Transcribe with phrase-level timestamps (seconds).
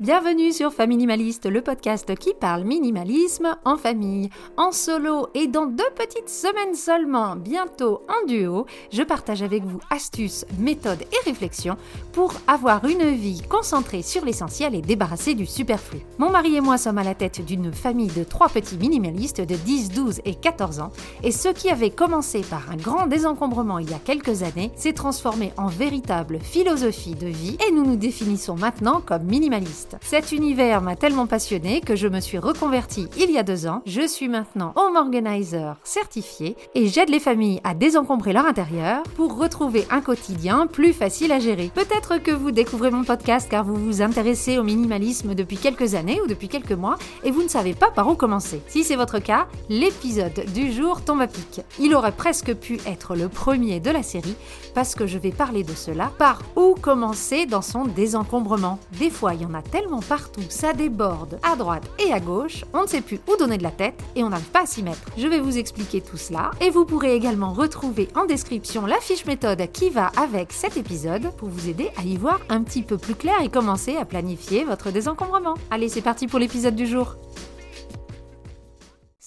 [0.00, 5.84] Bienvenue sur Familimaliste, le podcast qui parle minimalisme en famille, en solo et dans deux
[5.94, 11.76] petites semaines seulement, bientôt en duo, je partage avec vous astuces, méthodes et réflexions
[12.12, 16.00] pour avoir une vie concentrée sur l'essentiel et débarrassée du superflu.
[16.18, 19.54] Mon mari et moi sommes à la tête d'une famille de trois petits minimalistes de
[19.54, 20.90] 10, 12 et 14 ans
[21.22, 24.92] et ce qui avait commencé par un grand désencombrement il y a quelques années s'est
[24.92, 29.83] transformé en véritable philosophie de vie et nous nous définissons maintenant comme minimalistes.
[30.00, 33.82] Cet univers m'a tellement passionné que je me suis reconvertie il y a deux ans.
[33.86, 39.36] Je suis maintenant home organizer certifié et j'aide les familles à désencombrer leur intérieur pour
[39.38, 41.70] retrouver un quotidien plus facile à gérer.
[41.74, 46.20] Peut-être que vous découvrez mon podcast car vous vous intéressez au minimalisme depuis quelques années
[46.22, 48.62] ou depuis quelques mois et vous ne savez pas par où commencer.
[48.68, 51.60] Si c'est votre cas, l'épisode du jour tombe à pic.
[51.78, 54.36] Il aurait presque pu être le premier de la série
[54.74, 56.10] parce que je vais parler de cela.
[56.18, 58.78] Par où commencer dans son désencombrement?
[58.98, 62.64] Des fois, il y en a tellement partout, ça déborde à droite et à gauche,
[62.72, 64.84] on ne sait plus où donner de la tête et on n'arrive pas à s'y
[64.84, 65.02] mettre.
[65.18, 69.26] Je vais vous expliquer tout cela et vous pourrez également retrouver en description la fiche
[69.26, 72.98] méthode qui va avec cet épisode pour vous aider à y voir un petit peu
[72.98, 75.54] plus clair et commencer à planifier votre désencombrement.
[75.72, 77.16] Allez, c'est parti pour l'épisode du jour.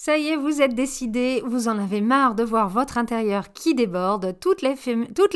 [0.00, 3.74] Ça y est, vous êtes décidé, vous en avez marre de voir votre intérieur qui
[3.74, 4.76] déborde, toute, la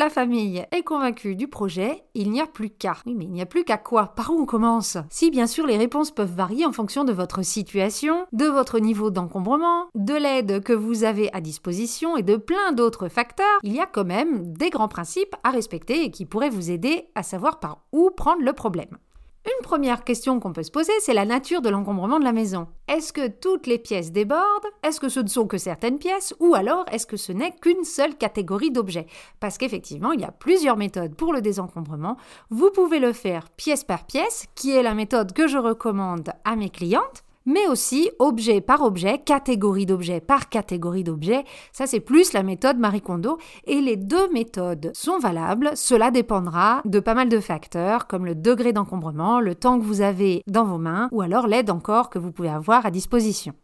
[0.09, 2.95] famille est convaincue du projet, il n'y a plus qu'à.
[3.05, 4.15] Oui, mais il n'y a plus qu'à quoi?
[4.15, 4.99] Par où on commence?
[5.11, 9.11] Si, bien sûr, les réponses peuvent varier en fonction de votre situation, de votre niveau
[9.11, 13.81] d'encombrement, de l'aide que vous avez à disposition et de plein d'autres facteurs, il y
[13.81, 17.59] a quand même des grands principes à respecter et qui pourraient vous aider à savoir
[17.59, 18.97] par où prendre le problème.
[19.45, 22.69] Une première question qu'on peut se poser, c'est la nature de l'encombrement de la maison.
[22.87, 24.69] Est-ce que toutes les pièces débordent?
[24.85, 26.33] Est-ce que ce ne sont que certaines pièces?
[26.39, 29.07] Ou alors est-ce que ce n'est qu'une seule catégorie d'objets?
[29.41, 32.17] Parce qu'effectivement, il y a plusieurs méthodes pour le désencombrement.
[32.51, 36.55] Vous pouvez le faire pièce par pièce, qui est la méthode que je recommande à
[36.55, 41.45] mes clientes mais aussi objet par objet, catégorie d'objets par catégorie d'objets.
[41.73, 43.39] Ça, c'est plus la méthode Marie Kondo.
[43.65, 45.71] Et les deux méthodes sont valables.
[45.75, 50.01] Cela dépendra de pas mal de facteurs, comme le degré d'encombrement, le temps que vous
[50.01, 53.55] avez dans vos mains, ou alors l'aide encore que vous pouvez avoir à disposition.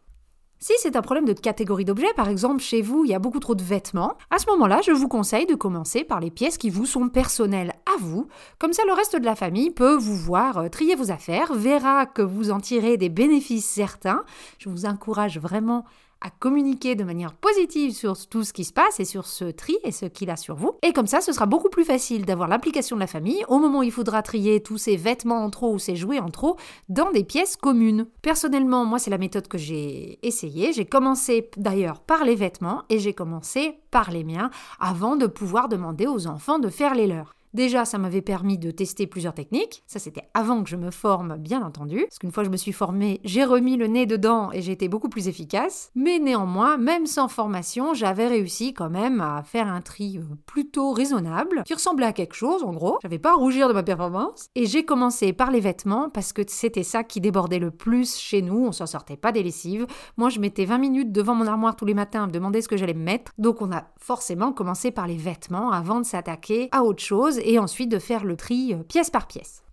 [0.61, 3.39] Si c'est un problème de catégorie d'objets, par exemple chez vous il y a beaucoup
[3.39, 6.69] trop de vêtements, à ce moment-là je vous conseille de commencer par les pièces qui
[6.69, 8.27] vous sont personnelles à vous,
[8.57, 12.05] comme ça le reste de la famille peut vous voir euh, trier vos affaires, verra
[12.05, 14.23] que vous en tirez des bénéfices certains.
[14.57, 15.85] Je vous encourage vraiment
[16.21, 19.77] à communiquer de manière positive sur tout ce qui se passe et sur ce tri
[19.83, 20.73] et ce qu'il a sur vous.
[20.83, 23.79] Et comme ça, ce sera beaucoup plus facile d'avoir l'application de la famille au moment
[23.79, 26.57] où il faudra trier tous ces vêtements en trop ou ces jouets en trop
[26.89, 28.07] dans des pièces communes.
[28.21, 30.73] Personnellement, moi, c'est la méthode que j'ai essayée.
[30.73, 35.69] J'ai commencé d'ailleurs par les vêtements et j'ai commencé par les miens avant de pouvoir
[35.69, 37.33] demander aux enfants de faire les leurs.
[37.53, 39.83] Déjà, ça m'avait permis de tester plusieurs techniques.
[39.87, 42.05] Ça, c'était avant que je me forme, bien entendu.
[42.07, 44.71] Parce qu'une fois que je me suis formée, j'ai remis le nez dedans et j'ai
[44.71, 45.91] été beaucoup plus efficace.
[45.95, 50.91] Mais néanmoins, même sans formation, j'avais réussi quand même à faire un tri euh, plutôt
[50.91, 52.99] raisonnable, qui ressemblait à quelque chose, en gros.
[53.01, 54.49] J'avais pas à rougir de ma performance.
[54.55, 58.41] Et j'ai commencé par les vêtements parce que c'était ça qui débordait le plus chez
[58.41, 58.67] nous.
[58.67, 59.87] On s'en sortait pas des lessives.
[60.17, 62.67] Moi, je mettais 20 minutes devant mon armoire tous les matins à me demander ce
[62.67, 63.31] que j'allais me mettre.
[63.37, 67.59] Donc, on a forcément commencé par les vêtements avant de s'attaquer à autre chose et
[67.59, 69.63] ensuite de faire le tri euh, pièce par pièce.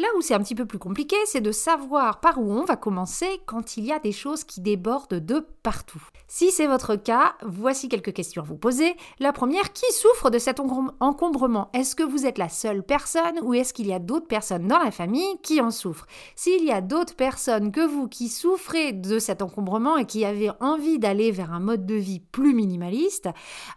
[0.00, 2.76] Là où c'est un petit peu plus compliqué, c'est de savoir par où on va
[2.76, 6.02] commencer quand il y a des choses qui débordent de partout.
[6.26, 8.96] Si c'est votre cas, voici quelques questions à vous poser.
[9.18, 11.68] La première, qui souffre de cet encombrement?
[11.74, 14.78] Est-ce que vous êtes la seule personne ou est-ce qu'il y a d'autres personnes dans
[14.78, 16.06] la famille qui en souffrent?
[16.34, 20.50] S'il y a d'autres personnes que vous qui souffrez de cet encombrement et qui avez
[20.60, 23.28] envie d'aller vers un mode de vie plus minimaliste,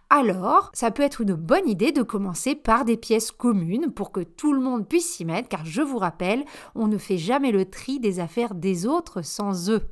[0.09, 4.21] alors ça peut être une bonne idée de commencer par des pièces communes pour que
[4.21, 6.12] tout le monde puisse s'y mettre car je vous rappelle,
[6.75, 9.89] on ne fait jamais le tri des affaires des autres sans eux.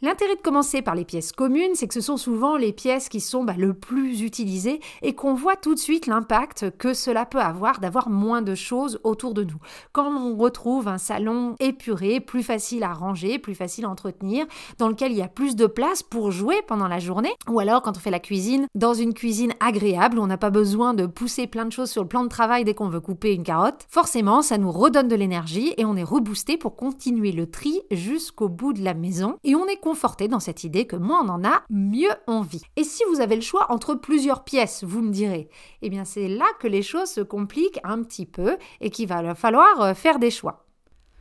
[0.00, 3.18] L'intérêt de commencer par les pièces communes, c'est que ce sont souvent les pièces qui
[3.20, 7.40] sont bah, le plus utilisées et qu'on voit tout de suite l'impact que cela peut
[7.40, 9.58] avoir d'avoir moins de choses autour de nous.
[9.90, 14.46] Quand on retrouve un salon épuré, plus facile à ranger, plus facile à entretenir,
[14.78, 17.82] dans lequel il y a plus de place pour jouer pendant la journée, ou alors
[17.82, 21.06] quand on fait la cuisine, dans une cuisine agréable, où on n'a pas besoin de
[21.06, 23.84] pousser plein de choses sur le plan de travail dès qu'on veut couper une carotte,
[23.88, 28.48] forcément ça nous redonne de l'énergie et on est reboosté pour continuer le tri jusqu'au
[28.48, 29.87] bout de la maison et on est
[30.28, 32.62] dans cette idée que moins on en a, mieux on vit.
[32.76, 35.48] Et si vous avez le choix entre plusieurs pièces, vous me direz,
[35.82, 39.34] eh bien c'est là que les choses se compliquent un petit peu et qu'il va
[39.34, 40.66] falloir euh, faire des choix.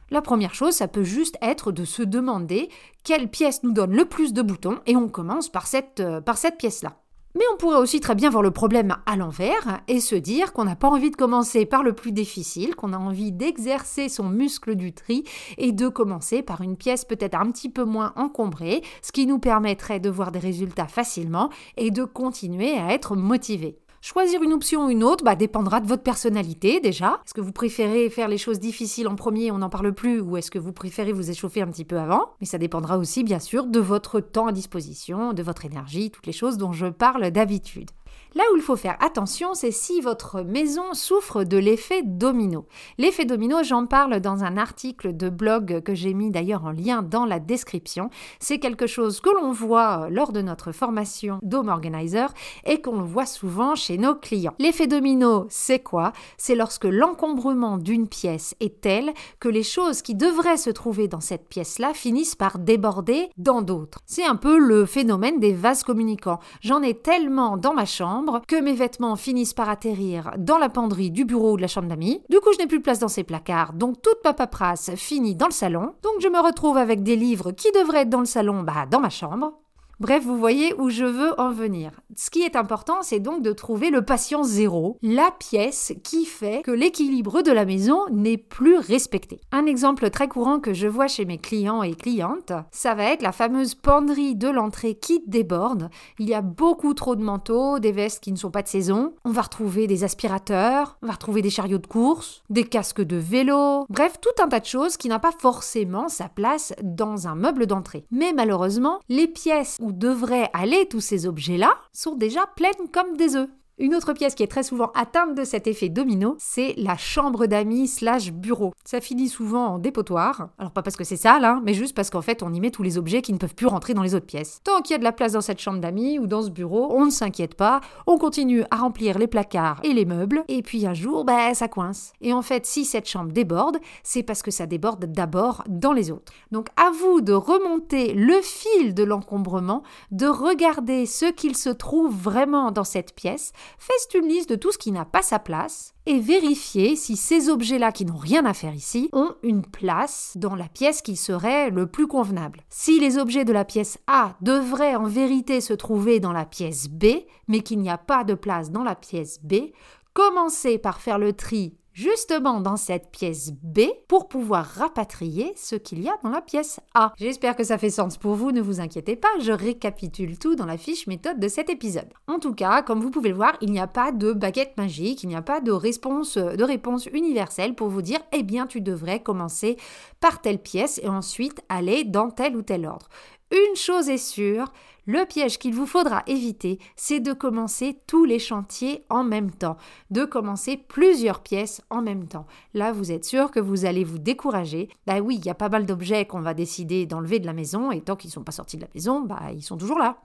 [0.10, 2.70] La première chose, ça peut juste être de se demander
[3.04, 6.38] quelle pièce nous donne le plus de boutons et on commence par cette, euh, par
[6.38, 6.98] cette pièce-là.
[7.38, 10.66] Mais on pourrait aussi très bien voir le problème à l'envers et se dire qu'on
[10.66, 14.74] n'a pas envie de commencer par le plus difficile, qu'on a envie d'exercer son muscle
[14.74, 15.24] du tri
[15.60, 19.38] et de commencer par une pièce peut-être un petit peu moins encombrée, ce qui nous
[19.38, 23.78] permettrait de voir des résultats facilement et de continuer à être motivé.
[24.02, 27.20] Choisir une option ou une autre bah, dépendra de votre personnalité déjà.
[27.26, 30.38] Est-ce que vous préférez faire les choses difficiles en premier, on n'en parle plus, ou
[30.38, 32.32] est-ce que vous préférez vous échauffer un petit peu avant?
[32.40, 36.28] Mais ça dépendra aussi bien sûr de votre temps à disposition, de votre énergie, toutes
[36.28, 37.92] les choses dont je parle d'habitude.
[38.36, 42.66] Là où il faut faire attention, c'est si votre maison souffre de l'effet domino.
[42.98, 47.02] L'effet domino, j'en parle dans un article de blog que j'ai mis d'ailleurs en lien
[47.02, 48.10] dans la description.
[48.40, 52.34] C'est quelque chose que l'on voit euh, lors de notre formation Dome Organizer
[52.66, 54.56] et qu'on voit souvent chez nos clients.
[54.60, 56.12] L'effet domino, c'est quoi?
[56.38, 61.22] C'est lorsque l'encombrement d'une pièce est tel que les choses qui devraient se trouver dans
[61.22, 64.00] cette pièce-là finissent par déborder dans d'autres.
[64.06, 66.40] C'est un peu le phénomène des vases communicants.
[66.62, 68.17] J'en ai tellement dans ma chambre
[68.48, 71.88] que mes vêtements finissent par atterrir dans la penderie du bureau ou de la chambre
[71.88, 72.22] d'amis.
[72.30, 75.36] Du coup, je n'ai plus de place dans ces placards, donc toute ma paperasse finit
[75.36, 75.94] dans le salon.
[76.04, 79.00] Donc je me retrouve avec des livres qui devraient être dans le salon, bah dans
[79.00, 79.54] ma chambre.
[80.00, 81.90] Bref, vous voyez où je veux en venir.
[82.16, 86.62] Ce qui est important, c'est donc de trouver le patient zéro, la pièce qui fait
[86.62, 89.42] que l'équilibre de la maison n'est plus respecté.
[89.52, 93.24] Un exemple très courant que je vois chez mes clients et clientes, ça va être
[93.24, 95.90] la fameuse penderie de l'entrée qui déborde.
[96.20, 99.16] Il y a beaucoup trop de manteaux, des vestes qui ne sont pas de saison.
[99.26, 103.18] On va retrouver des aspirateurs, on va retrouver des chariots de course, des casques de
[103.18, 107.34] vélo, bref, tout un tas de choses qui n'ont pas forcément sa place dans un
[107.34, 108.06] meuble d'entrée.
[108.12, 113.50] Mais malheureusement, les pièces devraient aller tous ces objets-là sont déjà pleines comme des œufs.
[113.80, 117.46] Une autre pièce qui est très souvent atteinte de cet effet domino, c'est la chambre
[117.46, 118.74] d'amis slash bureau.
[118.84, 120.50] Ça finit souvent en dépotoir.
[120.58, 122.72] Alors pas parce que c'est sale, hein, mais juste parce qu'en fait on y met
[122.72, 124.62] tous les objets qui ne peuvent plus rentrer dans les autres pièces.
[124.64, 126.88] Tant qu'il y a de la place dans cette chambre d'amis ou dans ce bureau,
[126.90, 130.88] on ne s'inquiète pas, on continue à remplir les placards et les meubles, et puis
[130.88, 132.14] un jour, bah ça coince.
[132.20, 136.10] Et en fait, si cette chambre déborde, c'est parce que ça déborde d'abord dans les
[136.10, 136.34] autres.
[136.50, 142.12] Donc à vous de remonter le fil de l'encombrement, de regarder ce qu'il se trouve
[142.12, 145.94] vraiment dans cette pièce, Faites une liste de tout ce qui n'a pas sa place
[146.06, 150.56] et vérifiez si ces objets-là qui n'ont rien à faire ici ont une place dans
[150.56, 152.62] la pièce qui serait le plus convenable.
[152.70, 156.90] Si les objets de la pièce A devraient en vérité se trouver dans la pièce
[156.90, 157.06] B,
[157.48, 159.72] mais qu'il n'y a pas de place dans la pièce B,
[160.14, 166.00] commencez par faire le tri justement dans cette pièce B pour pouvoir rapatrier ce qu'il
[166.04, 167.12] y a dans la pièce A.
[167.18, 170.68] J'espère que ça fait sens pour vous, ne vous inquiétez pas, je récapitule tout dans
[170.68, 172.08] la fiche méthode de cet épisode.
[172.28, 175.24] En tout cas, comme vous pouvez le voir, il n'y a pas de baguette magique,
[175.24, 178.80] il n'y a pas de réponse, de réponse universelle pour vous dire eh bien tu
[178.80, 179.76] devrais commencer
[180.20, 183.10] par telle pièce et ensuite aller dans tel ou tel ordre.
[183.52, 184.74] Une chose est sûre,
[185.06, 189.78] le piège qu'il vous faudra éviter, c'est de commencer tous les chantiers en même temps,
[190.12, 192.46] de commencer plusieurs pièces en même temps.
[192.74, 194.90] Là, vous êtes sûr que vous allez vous décourager.
[195.06, 197.90] Bah oui, il y a pas mal d'objets qu'on va décider d'enlever de la maison,
[197.90, 200.18] et tant qu'ils ne sont pas sortis de la maison, bah ils sont toujours là.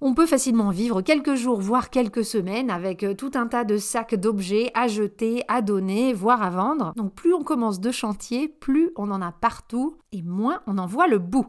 [0.00, 3.76] On peut facilement vivre quelques jours, voire quelques semaines, avec euh, tout un tas de
[3.76, 6.92] sacs d'objets à jeter, à donner, voire à vendre.
[6.96, 10.86] Donc plus on commence de chantier, plus on en a partout, et moins on en
[10.86, 11.46] voit le bout.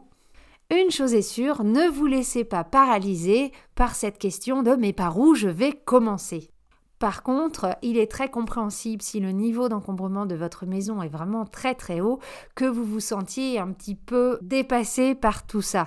[0.68, 5.16] Une chose est sûre, ne vous laissez pas paralyser par cette question de mais par
[5.16, 6.50] où je vais commencer?
[6.98, 11.44] Par contre, il est très compréhensible si le niveau d'encombrement de votre maison est vraiment
[11.44, 12.18] très très haut
[12.56, 15.86] que vous vous sentiez un petit peu dépassé par tout ça.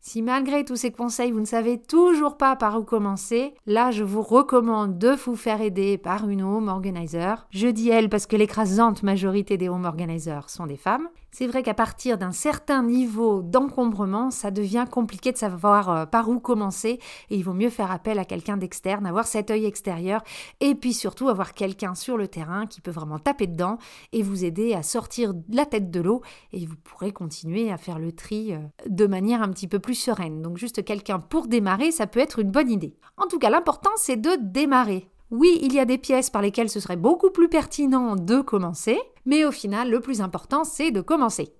[0.00, 4.04] Si malgré tous ces conseils, vous ne savez toujours pas par où commencer, là, je
[4.04, 7.46] vous recommande de vous faire aider par une home organizer.
[7.50, 11.08] Je dis elle parce que l'écrasante majorité des home organizers sont des femmes.
[11.34, 16.28] C'est vrai qu'à partir d'un certain niveau d'encombrement, ça devient compliqué de savoir euh, par
[16.28, 20.22] où commencer et il vaut mieux faire appel à quelqu'un d'externe, avoir cet œil extérieur
[20.60, 23.78] et puis surtout avoir quelqu'un sur le terrain qui peut vraiment taper dedans
[24.12, 26.20] et vous aider à sortir la tête de l'eau
[26.52, 29.94] et vous pourrez continuer à faire le tri euh, de manière un petit peu plus
[29.94, 30.42] sereine.
[30.42, 32.94] Donc juste quelqu'un pour démarrer, ça peut être une bonne idée.
[33.16, 35.08] En tout cas, l'important c'est de démarrer.
[35.32, 39.00] Oui, il y a des pièces par lesquelles ce serait beaucoup plus pertinent de commencer,
[39.24, 41.54] mais au final, le plus important, c'est de commencer.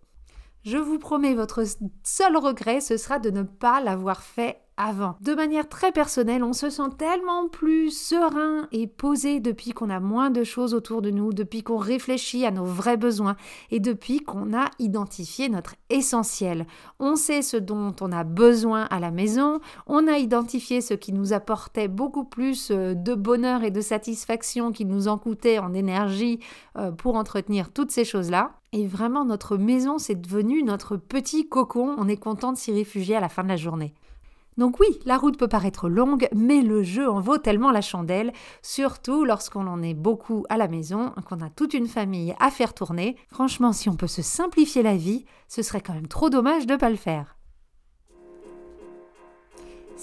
[0.62, 1.64] Je vous promets, votre
[2.04, 5.16] seul regret, ce sera de ne pas l'avoir fait avant.
[5.20, 10.00] De manière très personnelle, on se sent tellement plus serein et posé depuis qu'on a
[10.00, 13.36] moins de choses autour de nous, depuis qu'on réfléchit à nos vrais besoins
[13.70, 16.66] et depuis qu'on a identifié notre essentiel.
[16.98, 21.12] On sait ce dont on a besoin à la maison, on a identifié ce qui
[21.12, 25.74] nous apportait beaucoup plus euh, de bonheur et de satisfaction qui nous en coûtait en
[25.74, 26.40] énergie
[26.76, 28.52] euh, pour entretenir toutes ces choses-là.
[28.72, 31.94] Et vraiment, notre maison, c'est devenu notre petit cocon.
[31.98, 33.94] On est content de s'y réfugier à la fin de la journée.
[34.58, 38.32] Donc oui, la route peut paraître longue, mais le jeu en vaut tellement la chandelle,
[38.60, 42.74] surtout lorsqu'on en est beaucoup à la maison, qu'on a toute une famille à faire
[42.74, 43.16] tourner.
[43.30, 46.74] Franchement, si on peut se simplifier la vie, ce serait quand même trop dommage de
[46.74, 47.36] ne pas le faire.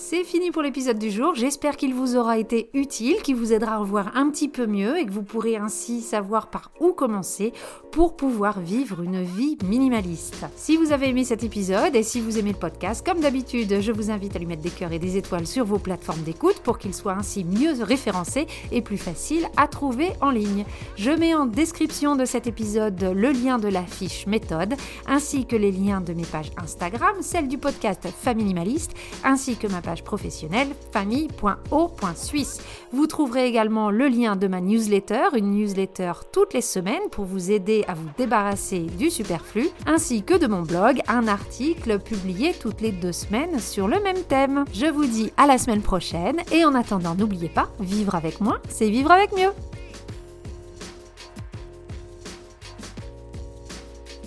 [0.01, 1.35] C'est fini pour l'épisode du jour.
[1.35, 4.97] J'espère qu'il vous aura été utile, qu'il vous aidera à voir un petit peu mieux
[4.97, 7.51] et que vous pourrez ainsi savoir par où commencer
[7.91, 10.45] pour pouvoir vivre une vie minimaliste.
[10.55, 13.91] Si vous avez aimé cet épisode et si vous aimez le podcast, comme d'habitude, je
[13.91, 16.77] vous invite à lui mettre des cœurs et des étoiles sur vos plateformes d'écoute pour
[16.77, 20.63] qu'il soit ainsi mieux référencé et plus facile à trouver en ligne.
[20.95, 24.75] Je mets en description de cet épisode le lien de la fiche méthode
[25.07, 28.93] ainsi que les liens de mes pages Instagram, celle du podcast Familimaliste
[29.25, 32.61] ainsi que ma page professionnelle famille.o.suisse.
[32.91, 37.51] Vous trouverez également le lien de ma newsletter, une newsletter toutes les semaines pour vous
[37.51, 42.81] aider à vous débarrasser du superflu, ainsi que de mon blog, un article publié toutes
[42.81, 44.65] les deux semaines sur le même thème.
[44.73, 48.59] Je vous dis à la semaine prochaine et en attendant, n'oubliez pas, vivre avec moi,
[48.69, 49.51] c'est vivre avec mieux.